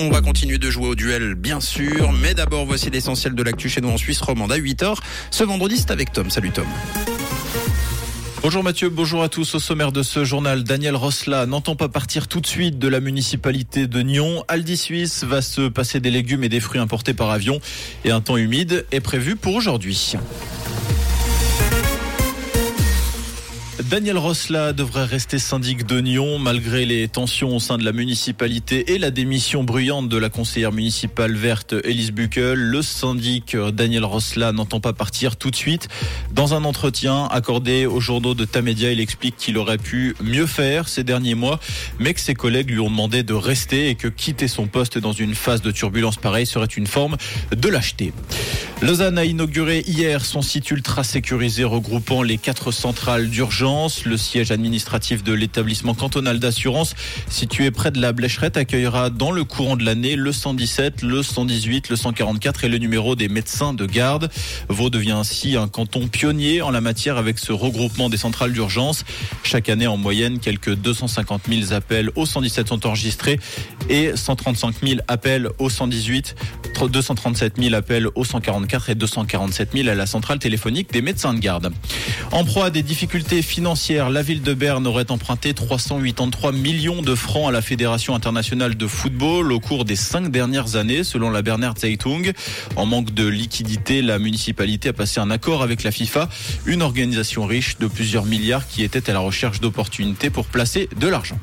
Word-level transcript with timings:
On 0.00 0.10
va 0.10 0.20
continuer 0.20 0.58
de 0.58 0.70
jouer 0.70 0.86
au 0.86 0.94
duel, 0.94 1.34
bien 1.34 1.60
sûr. 1.60 2.12
Mais 2.12 2.32
d'abord, 2.32 2.64
voici 2.66 2.88
l'essentiel 2.88 3.34
de 3.34 3.42
l'actu 3.42 3.68
chez 3.68 3.80
nous 3.80 3.88
en 3.88 3.96
Suisse 3.96 4.20
romande 4.20 4.52
à 4.52 4.58
8h. 4.58 4.94
Ce 5.32 5.42
vendredi, 5.42 5.76
c'est 5.76 5.90
avec 5.90 6.12
Tom. 6.12 6.30
Salut 6.30 6.52
Tom. 6.52 6.66
Bonjour 8.40 8.62
Mathieu, 8.62 8.90
bonjour 8.90 9.24
à 9.24 9.28
tous. 9.28 9.56
Au 9.56 9.58
sommaire 9.58 9.90
de 9.90 10.04
ce 10.04 10.24
journal, 10.24 10.62
Daniel 10.62 10.94
Rosla 10.94 11.46
n'entend 11.46 11.74
pas 11.74 11.88
partir 11.88 12.28
tout 12.28 12.40
de 12.40 12.46
suite 12.46 12.78
de 12.78 12.86
la 12.86 13.00
municipalité 13.00 13.88
de 13.88 14.00
Nyon. 14.00 14.44
Aldi 14.46 14.76
Suisse 14.76 15.24
va 15.24 15.42
se 15.42 15.68
passer 15.68 15.98
des 15.98 16.12
légumes 16.12 16.44
et 16.44 16.48
des 16.48 16.60
fruits 16.60 16.80
importés 16.80 17.12
par 17.12 17.30
avion 17.30 17.58
et 18.04 18.12
un 18.12 18.20
temps 18.20 18.36
humide 18.36 18.86
est 18.92 19.00
prévu 19.00 19.34
pour 19.34 19.56
aujourd'hui. 19.56 20.14
Daniel 23.90 24.18
Rosla 24.18 24.74
devrait 24.74 25.06
rester 25.06 25.38
syndic 25.38 25.86
de 25.86 26.00
Nyon 26.00 26.38
malgré 26.38 26.84
les 26.84 27.08
tensions 27.08 27.56
au 27.56 27.58
sein 27.58 27.78
de 27.78 27.84
la 27.86 27.92
municipalité 27.92 28.92
et 28.92 28.98
la 28.98 29.10
démission 29.10 29.64
bruyante 29.64 30.10
de 30.10 30.18
la 30.18 30.28
conseillère 30.28 30.72
municipale 30.72 31.32
verte 31.34 31.74
Elise 31.84 32.12
Buckel. 32.12 32.58
Le 32.58 32.82
syndic 32.82 33.56
Daniel 33.56 34.04
Rosla 34.04 34.52
n'entend 34.52 34.80
pas 34.80 34.92
partir 34.92 35.36
tout 35.36 35.50
de 35.50 35.56
suite. 35.56 35.88
Dans 36.34 36.52
un 36.52 36.64
entretien 36.64 37.28
accordé 37.30 37.86
aux 37.86 37.98
journaux 37.98 38.34
de 38.34 38.44
Tamedia, 38.44 38.92
il 38.92 39.00
explique 39.00 39.36
qu'il 39.38 39.56
aurait 39.56 39.78
pu 39.78 40.14
mieux 40.22 40.46
faire 40.46 40.86
ces 40.86 41.02
derniers 41.02 41.34
mois, 41.34 41.58
mais 41.98 42.12
que 42.12 42.20
ses 42.20 42.34
collègues 42.34 42.70
lui 42.70 42.80
ont 42.80 42.90
demandé 42.90 43.22
de 43.22 43.32
rester 43.32 43.88
et 43.88 43.94
que 43.94 44.08
quitter 44.08 44.48
son 44.48 44.66
poste 44.66 44.98
dans 44.98 45.12
une 45.12 45.34
phase 45.34 45.62
de 45.62 45.70
turbulence 45.70 46.16
pareille 46.16 46.46
serait 46.46 46.66
une 46.66 46.86
forme 46.86 47.16
de 47.56 47.68
lâcheté. 47.70 48.12
Lausanne 48.82 49.18
a 49.18 49.24
inauguré 49.24 49.82
hier 49.86 50.24
son 50.24 50.42
site 50.42 50.70
ultra 50.70 51.02
sécurisé 51.02 51.64
regroupant 51.64 52.22
les 52.22 52.36
quatre 52.36 52.70
centrales 52.70 53.30
d'urgence. 53.30 53.77
Le 54.04 54.16
siège 54.16 54.50
administratif 54.50 55.22
de 55.22 55.32
l'établissement 55.32 55.94
cantonal 55.94 56.40
d'assurance 56.40 56.96
situé 57.28 57.70
près 57.70 57.92
de 57.92 58.00
la 58.00 58.12
Blécherette 58.12 58.56
accueillera 58.56 59.08
dans 59.08 59.30
le 59.30 59.44
courant 59.44 59.76
de 59.76 59.84
l'année 59.84 60.16
le 60.16 60.32
117, 60.32 61.02
le 61.02 61.22
118, 61.22 61.88
le 61.88 61.94
144 61.94 62.64
et 62.64 62.68
le 62.68 62.78
numéro 62.78 63.14
des 63.14 63.28
médecins 63.28 63.74
de 63.74 63.86
garde. 63.86 64.30
Vaud 64.68 64.90
devient 64.90 65.12
ainsi 65.12 65.56
un 65.56 65.68
canton 65.68 66.08
pionnier 66.08 66.60
en 66.60 66.70
la 66.70 66.80
matière 66.80 67.18
avec 67.18 67.38
ce 67.38 67.52
regroupement 67.52 68.08
des 68.08 68.16
centrales 68.16 68.52
d'urgence. 68.52 69.04
Chaque 69.44 69.68
année, 69.68 69.86
en 69.86 69.96
moyenne, 69.96 70.40
quelques 70.40 70.74
250 70.74 71.42
000 71.48 71.72
appels 71.72 72.10
au 72.16 72.26
117 72.26 72.66
sont 72.66 72.84
enregistrés 72.84 73.38
et 73.88 74.16
135 74.16 74.74
000 74.82 75.00
appels 75.06 75.50
au 75.60 75.70
118, 75.70 76.34
237 76.88 77.54
000 77.60 77.74
appels 77.76 78.08
au 78.16 78.24
144 78.24 78.90
et 78.90 78.94
247 78.96 79.70
000 79.72 79.88
à 79.88 79.94
la 79.94 80.06
centrale 80.06 80.40
téléphonique 80.40 80.92
des 80.92 81.00
médecins 81.00 81.32
de 81.32 81.38
garde. 81.38 81.72
En 82.32 82.44
proie 82.44 82.66
à 82.66 82.70
des 82.70 82.82
difficultés 82.82 83.40
financières, 83.40 83.67
la 84.10 84.22
ville 84.22 84.40
de 84.40 84.54
Berne 84.54 84.86
aurait 84.86 85.10
emprunté 85.10 85.52
383 85.52 86.52
millions 86.52 87.02
de 87.02 87.14
francs 87.14 87.50
à 87.50 87.52
la 87.52 87.60
Fédération 87.60 88.14
internationale 88.14 88.78
de 88.78 88.86
football 88.86 89.52
au 89.52 89.60
cours 89.60 89.84
des 89.84 89.94
cinq 89.94 90.30
dernières 90.30 90.76
années, 90.76 91.04
selon 91.04 91.28
la 91.28 91.42
Berner 91.42 91.70
Zeitung. 91.76 92.32
En 92.76 92.86
manque 92.86 93.12
de 93.12 93.26
liquidité, 93.26 94.00
la 94.00 94.18
municipalité 94.18 94.88
a 94.88 94.92
passé 94.94 95.20
un 95.20 95.30
accord 95.30 95.62
avec 95.62 95.82
la 95.82 95.90
FIFA, 95.90 96.30
une 96.64 96.80
organisation 96.80 97.44
riche 97.44 97.76
de 97.76 97.88
plusieurs 97.88 98.24
milliards 98.24 98.66
qui 98.66 98.82
était 98.84 99.10
à 99.10 99.12
la 99.12 99.18
recherche 99.18 99.60
d'opportunités 99.60 100.30
pour 100.30 100.46
placer 100.46 100.88
de 100.98 101.06
l'argent. 101.06 101.38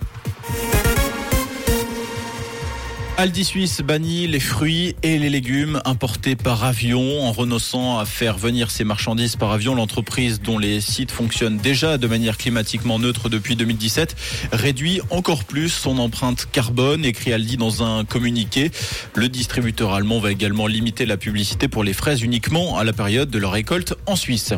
Aldi 3.18 3.46
Suisse 3.46 3.80
bannit 3.80 4.28
les 4.28 4.42
fruits 4.42 4.94
et 5.02 5.18
les 5.18 5.30
légumes 5.30 5.82
importés 5.86 6.36
par 6.36 6.66
avion 6.66 7.24
en 7.24 7.32
renonçant 7.32 7.98
à 7.98 8.04
faire 8.04 8.38
venir 8.38 8.70
ces 8.70 8.84
marchandises 8.84 9.38
par 9.38 9.54
avion. 9.54 9.74
L'entreprise 9.74 10.42
dont 10.42 10.60
les 10.60 10.82
sites 10.82 11.12
fonctionnent 11.12 11.58
déjà 11.58 11.98
de 11.98 12.08
manière 12.08 12.38
climatiquement 12.38 13.00
neutre 13.00 13.30
depuis 13.30 13.56
2017 13.56 14.18
réduit 14.52 15.00
encore 15.12 15.46
plus 15.46 15.70
son 15.70 15.98
empreinte 15.98 16.46
carbone, 16.52 17.06
écrit 17.06 17.32
Aldi 17.32 17.56
dans 17.56 17.84
un 17.84 18.04
communiqué. 18.04 18.70
Le 19.14 19.30
distributeur 19.30 19.94
allemand 19.94 20.20
va 20.20 20.34
également 20.34 20.68
limiter 20.68 21.06
la 21.06 21.16
publicité 21.16 21.70
pour 21.70 21.86
les 21.86 21.94
fraises 21.94 22.22
uniquement 22.22 22.78
à 22.78 22.84
la 22.84 22.92
période 22.92 23.30
de 23.30 23.40
leur 23.40 23.54
récolte 23.54 23.94
en 24.08 24.18
Suisse. 24.18 24.54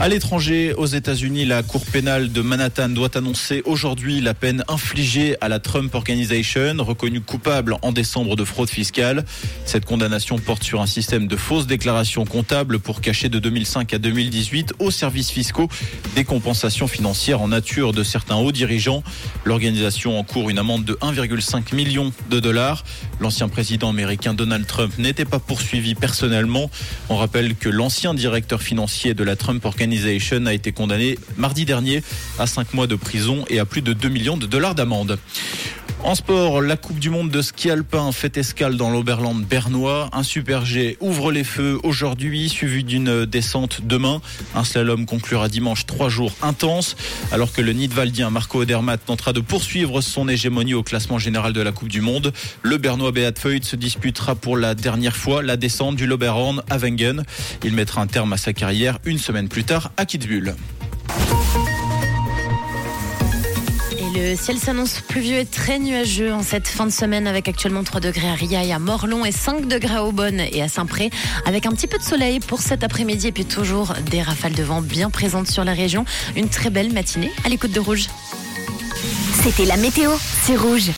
À 0.00 0.08
l'étranger, 0.08 0.72
aux 0.72 0.86
États-Unis, 0.86 1.44
la 1.44 1.62
Cour 1.62 1.84
pénale 1.84 2.32
de 2.32 2.40
Manhattan 2.40 2.88
doit 2.88 3.16
annoncer 3.16 3.62
aujourd'hui 3.64 4.20
la 4.20 4.34
peine 4.34 4.64
infligée 4.68 5.36
à 5.40 5.48
la 5.48 5.60
Trump 5.60 5.94
Organization, 5.94 6.74
reconnue 6.78 7.20
coupable 7.20 7.73
en 7.82 7.92
décembre 7.92 8.36
de 8.36 8.44
fraude 8.44 8.68
fiscale. 8.68 9.24
Cette 9.64 9.84
condamnation 9.84 10.38
porte 10.38 10.62
sur 10.62 10.80
un 10.80 10.86
système 10.86 11.26
de 11.26 11.36
fausses 11.36 11.66
déclarations 11.66 12.24
comptables 12.24 12.78
pour 12.78 13.00
cacher 13.00 13.28
de 13.28 13.38
2005 13.38 13.94
à 13.94 13.98
2018 13.98 14.74
aux 14.78 14.90
services 14.90 15.30
fiscaux 15.30 15.68
des 16.14 16.24
compensations 16.24 16.86
financières 16.86 17.40
en 17.40 17.48
nature 17.48 17.92
de 17.92 18.02
certains 18.02 18.36
hauts 18.36 18.52
dirigeants. 18.52 19.02
L'organisation 19.44 20.18
encourt 20.18 20.50
une 20.50 20.58
amende 20.58 20.84
de 20.84 20.94
1,5 20.94 21.74
million 21.74 22.12
de 22.30 22.40
dollars. 22.40 22.84
L'ancien 23.20 23.48
président 23.48 23.90
américain 23.90 24.34
Donald 24.34 24.66
Trump 24.66 24.96
n'était 24.98 25.24
pas 25.24 25.38
poursuivi 25.38 25.94
personnellement. 25.94 26.70
On 27.08 27.16
rappelle 27.16 27.54
que 27.54 27.68
l'ancien 27.68 28.14
directeur 28.14 28.62
financier 28.62 29.14
de 29.14 29.24
la 29.24 29.36
Trump 29.36 29.64
Organization 29.64 30.46
a 30.46 30.52
été 30.52 30.72
condamné 30.72 31.18
mardi 31.36 31.64
dernier 31.64 32.02
à 32.38 32.46
5 32.46 32.74
mois 32.74 32.86
de 32.86 32.96
prison 32.96 33.44
et 33.48 33.58
à 33.58 33.64
plus 33.64 33.82
de 33.82 33.92
2 33.92 34.08
millions 34.08 34.36
de 34.36 34.46
dollars 34.46 34.74
d'amende. 34.74 35.18
En 36.04 36.14
sport, 36.14 36.60
la 36.60 36.76
Coupe 36.76 36.98
du 36.98 37.08
Monde 37.08 37.30
de 37.30 37.40
ski 37.40 37.70
alpin 37.70 38.12
fait 38.12 38.36
escale 38.36 38.76
dans 38.76 38.90
l'Oberland 38.90 39.42
bernois. 39.42 40.10
Un 40.12 40.22
super 40.22 40.66
G 40.66 40.98
ouvre 41.00 41.32
les 41.32 41.44
feux 41.44 41.80
aujourd'hui, 41.82 42.50
suivi 42.50 42.84
d'une 42.84 43.24
descente 43.24 43.80
demain. 43.82 44.20
Un 44.54 44.64
slalom 44.64 45.06
conclura 45.06 45.48
dimanche 45.48 45.86
trois 45.86 46.10
jours 46.10 46.32
intenses, 46.42 46.94
alors 47.32 47.54
que 47.54 47.62
le 47.62 47.72
Nidwaldien 47.72 48.28
Marco 48.28 48.60
Odermatt 48.60 49.02
tentera 49.02 49.32
de 49.32 49.40
poursuivre 49.40 50.02
son 50.02 50.28
hégémonie 50.28 50.74
au 50.74 50.82
classement 50.82 51.18
général 51.18 51.54
de 51.54 51.62
la 51.62 51.72
Coupe 51.72 51.88
du 51.88 52.02
Monde. 52.02 52.34
Le 52.60 52.76
bernois 52.76 53.10
Beat 53.10 53.64
se 53.64 53.74
disputera 53.74 54.34
pour 54.34 54.58
la 54.58 54.74
dernière 54.74 55.16
fois 55.16 55.42
la 55.42 55.56
descente 55.56 55.96
du 55.96 56.06
Loberhorn 56.06 56.62
à 56.68 56.76
Wengen. 56.76 57.24
Il 57.64 57.72
mettra 57.72 58.02
un 58.02 58.06
terme 58.08 58.34
à 58.34 58.36
sa 58.36 58.52
carrière 58.52 58.98
une 59.06 59.18
semaine 59.18 59.48
plus 59.48 59.64
tard 59.64 59.90
à 59.96 60.04
Kitzbühel. 60.04 60.54
Le 64.14 64.36
ciel 64.36 64.58
s'annonce 64.58 65.00
pluvieux 65.00 65.38
et 65.38 65.44
très 65.44 65.80
nuageux 65.80 66.32
en 66.32 66.42
cette 66.42 66.68
fin 66.68 66.86
de 66.86 66.92
semaine 66.92 67.26
avec 67.26 67.48
actuellement 67.48 67.82
3 67.82 68.00
degrés 68.00 68.28
à 68.28 68.34
Ria 68.34 68.62
et 68.62 68.72
à 68.72 68.78
Morlon 68.78 69.24
et 69.24 69.32
5 69.32 69.66
degrés 69.66 69.96
à 69.96 70.04
Aubonne 70.04 70.40
et 70.40 70.62
à 70.62 70.68
Saint-Pré 70.68 71.10
avec 71.46 71.66
un 71.66 71.70
petit 71.70 71.88
peu 71.88 71.98
de 71.98 72.02
soleil 72.02 72.38
pour 72.38 72.60
cet 72.60 72.84
après-midi 72.84 73.28
et 73.28 73.32
puis 73.32 73.44
toujours 73.44 73.92
des 74.10 74.22
rafales 74.22 74.54
de 74.54 74.62
vent 74.62 74.82
bien 74.82 75.10
présentes 75.10 75.48
sur 75.48 75.64
la 75.64 75.72
région. 75.72 76.04
Une 76.36 76.48
très 76.48 76.70
belle 76.70 76.92
matinée 76.92 77.32
à 77.44 77.48
l'écoute 77.48 77.72
de 77.72 77.80
Rouge. 77.80 78.06
C'était 79.42 79.64
la 79.64 79.76
météo, 79.76 80.12
c'est 80.44 80.56
Rouge. 80.56 80.92